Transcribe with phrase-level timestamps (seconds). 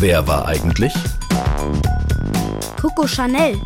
[0.00, 0.94] Wer war eigentlich?
[2.80, 3.60] Coco Chanel.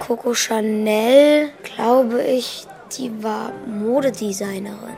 [0.00, 2.66] Coco Chanel, glaube ich,
[2.96, 4.96] die war Modedesignerin.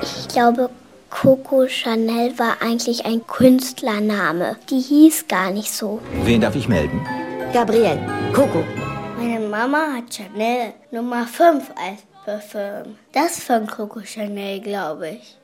[0.00, 0.70] Ich glaube,
[1.10, 4.56] Coco Chanel war eigentlich ein Künstlername.
[4.70, 6.00] Die hieß gar nicht so.
[6.24, 7.06] Wen darf ich melden?
[7.52, 7.98] Gabriel,
[8.32, 8.64] Coco.
[9.18, 12.96] Meine Mama hat Chanel Nummer 5 als Parfüm.
[13.12, 15.36] Das von Coco Chanel, glaube ich.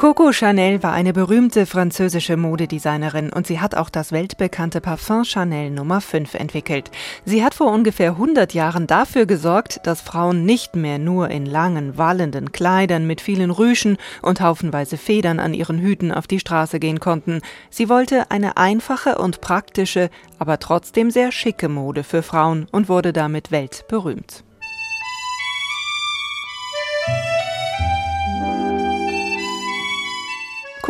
[0.00, 5.68] Coco Chanel war eine berühmte französische Modedesignerin und sie hat auch das weltbekannte Parfum Chanel
[5.68, 6.90] Nummer 5 entwickelt.
[7.26, 11.98] Sie hat vor ungefähr 100 Jahren dafür gesorgt, dass Frauen nicht mehr nur in langen,
[11.98, 16.98] wallenden Kleidern mit vielen Rüschen und haufenweise Federn an ihren Hüten auf die Straße gehen
[16.98, 17.42] konnten.
[17.68, 23.12] Sie wollte eine einfache und praktische, aber trotzdem sehr schicke Mode für Frauen und wurde
[23.12, 24.44] damit weltberühmt.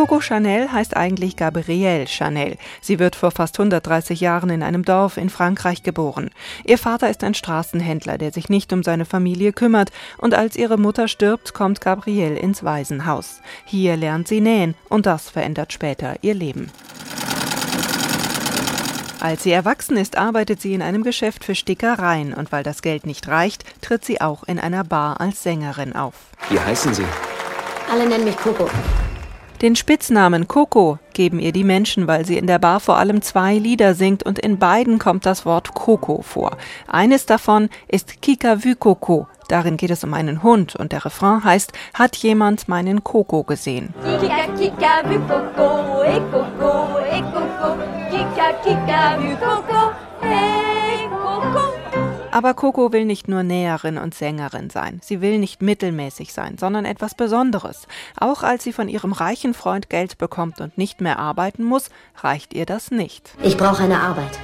[0.00, 2.56] Coco Chanel heißt eigentlich Gabrielle Chanel.
[2.80, 6.30] Sie wird vor fast 130 Jahren in einem Dorf in Frankreich geboren.
[6.64, 10.78] Ihr Vater ist ein Straßenhändler, der sich nicht um seine Familie kümmert, und als ihre
[10.78, 13.42] Mutter stirbt, kommt Gabrielle ins Waisenhaus.
[13.66, 16.70] Hier lernt sie nähen, und das verändert später ihr Leben.
[19.20, 23.04] Als sie erwachsen ist, arbeitet sie in einem Geschäft für Stickereien und weil das Geld
[23.04, 26.14] nicht reicht, tritt sie auch in einer Bar als Sängerin auf.
[26.48, 27.04] Wie heißen Sie?
[27.92, 28.70] Alle nennen mich Coco.
[29.62, 33.58] Den Spitznamen Coco geben ihr die Menschen, weil sie in der Bar vor allem zwei
[33.58, 36.56] Lieder singt und in beiden kommt das Wort Coco vor.
[36.86, 39.28] Eines davon ist Kika vu Coco.
[39.48, 43.92] Darin geht es um einen Hund und der Refrain heißt Hat jemand meinen Coco gesehen?
[44.02, 45.00] Kika, Kika.
[52.32, 55.00] Aber Coco will nicht nur Näherin und Sängerin sein.
[55.02, 57.88] Sie will nicht mittelmäßig sein, sondern etwas Besonderes.
[58.18, 62.54] Auch als sie von ihrem reichen Freund Geld bekommt und nicht mehr arbeiten muss, reicht
[62.54, 63.34] ihr das nicht.
[63.42, 64.38] Ich brauche eine Arbeit.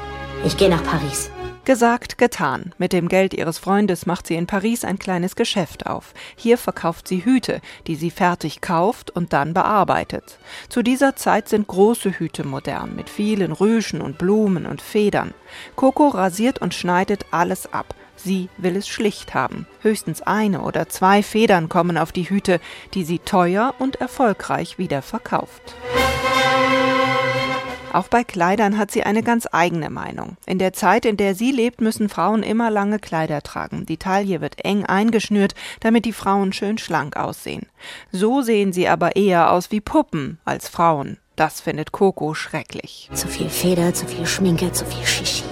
[0.45, 1.31] Ich gehe nach Paris.
[1.67, 2.73] Gesagt, getan.
[2.79, 6.15] Mit dem Geld ihres Freundes macht sie in Paris ein kleines Geschäft auf.
[6.37, 10.39] Hier verkauft sie Hüte, die sie fertig kauft und dann bearbeitet.
[10.69, 15.35] Zu dieser Zeit sind große Hüte modern, mit vielen Rüschen und Blumen und Federn.
[15.75, 17.97] Coco rasiert und schneidet alles ab.
[18.15, 19.67] Sie will es schlicht haben.
[19.81, 22.61] Höchstens eine oder zwei Federn kommen auf die Hüte,
[22.95, 25.75] die sie teuer und erfolgreich wieder verkauft.
[27.97, 30.37] Auch bei Kleidern hat sie eine ganz eigene Meinung.
[30.45, 33.87] In der Zeit, in der sie lebt, müssen Frauen immer lange Kleider tragen.
[33.87, 37.65] Die Taille wird eng eingeschnürt, damit die Frauen schön schlank aussehen.
[38.13, 41.17] So sehen sie aber eher aus wie Puppen als Frauen.
[41.37, 43.09] Das findet Coco schrecklich.
[43.15, 45.45] Zu viel Feder, zu viel Schminke, zu viel Shishi.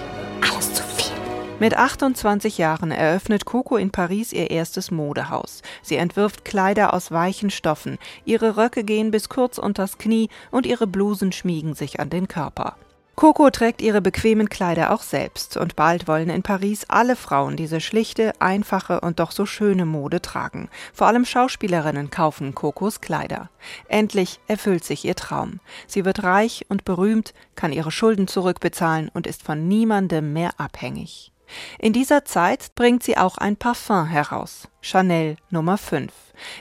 [1.65, 5.63] Mit 28 Jahren eröffnet Coco in Paris ihr erstes Modehaus.
[5.81, 7.97] Sie entwirft Kleider aus weichen Stoffen.
[8.27, 12.77] Ihre Röcke gehen bis kurz unters Knie und ihre Blusen schmiegen sich an den Körper.
[13.15, 17.81] Coco trägt ihre bequemen Kleider auch selbst und bald wollen in Paris alle Frauen diese
[17.81, 20.69] schlichte, einfache und doch so schöne Mode tragen.
[20.93, 23.49] Vor allem Schauspielerinnen kaufen Cocos Kleider.
[23.89, 25.61] Endlich erfüllt sich ihr Traum.
[25.87, 31.31] Sie wird reich und berühmt, kann ihre Schulden zurückbezahlen und ist von niemandem mehr abhängig.
[31.79, 36.13] In dieser Zeit bringt sie auch ein Parfum heraus, Chanel Nummer 5.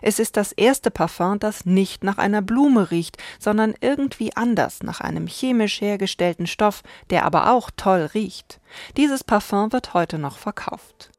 [0.01, 5.01] Es ist das erste Parfum, das nicht nach einer Blume riecht, sondern irgendwie anders, nach
[5.01, 8.59] einem chemisch hergestellten Stoff, der aber auch toll riecht.
[8.97, 11.11] Dieses Parfum wird heute noch verkauft.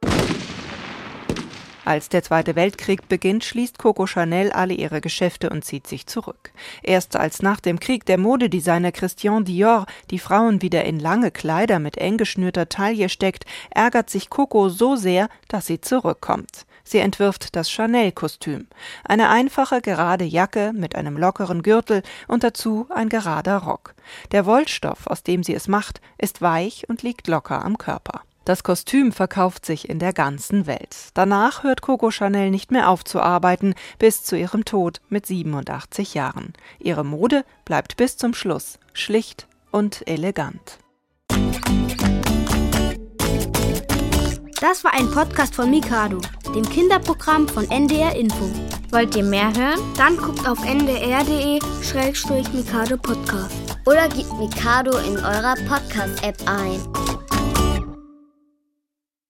[1.85, 6.53] Als der Zweite Weltkrieg beginnt, schließt Coco Chanel alle ihre Geschäfte und zieht sich zurück.
[6.83, 11.79] Erst als nach dem Krieg der Modedesigner Christian Dior die Frauen wieder in lange Kleider
[11.79, 16.65] mit eng geschnürter Taille steckt, ärgert sich Coco so sehr, dass sie zurückkommt.
[16.85, 18.67] Sie entwirft das Chanel-Kostüm.
[19.05, 23.95] Eine einfache, gerade Jacke mit einem lockeren Gürtel und dazu ein gerader Rock.
[24.33, 28.23] Der Wollstoff, aus dem sie es macht, ist weich und liegt locker am Körper.
[28.45, 30.95] Das Kostüm verkauft sich in der ganzen Welt.
[31.15, 36.13] Danach hört Coco Chanel nicht mehr auf zu arbeiten, bis zu ihrem Tod mit 87
[36.15, 36.53] Jahren.
[36.79, 40.79] Ihre Mode bleibt bis zum Schluss schlicht und elegant.
[44.61, 46.21] Das war ein Podcast von Mikado,
[46.55, 48.51] dem Kinderprogramm von NDR Info.
[48.91, 49.81] Wollt ihr mehr hören?
[49.97, 53.55] Dann guckt auf ndr.de-mikado Podcast.
[53.85, 56.81] Oder gebt Mikado in eurer Podcast-App ein.